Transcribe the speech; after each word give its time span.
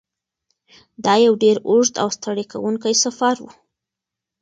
دا 1.05 1.13
یو 1.25 1.33
ډېر 1.43 1.57
اوږد 1.69 1.95
او 2.03 2.09
ستړی 2.17 2.45
کوونکی 2.51 2.93
سفر 3.03 3.35
و. 3.43 3.45